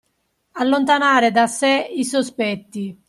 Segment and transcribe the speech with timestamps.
[0.53, 2.87] Allontanare da sé i sospetti